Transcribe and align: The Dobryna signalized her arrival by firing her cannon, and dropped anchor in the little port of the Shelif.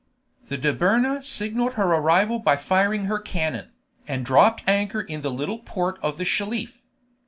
The 0.47 0.57
Dobryna 0.57 1.23
signalized 1.23 1.75
her 1.75 1.83
arrival 1.85 2.39
by 2.39 2.55
firing 2.57 3.05
her 3.05 3.19
cannon, 3.19 3.69
and 4.07 4.25
dropped 4.25 4.63
anchor 4.65 5.01
in 5.01 5.21
the 5.21 5.29
little 5.29 5.59
port 5.59 5.99
of 6.01 6.17
the 6.17 6.25
Shelif. 6.25 6.85